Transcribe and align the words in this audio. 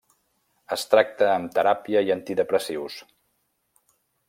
Es 0.75 0.85
tracta 0.93 1.27
amb 1.33 1.53
teràpia 1.59 2.03
i 2.09 2.11
antidepressius. 2.15 2.99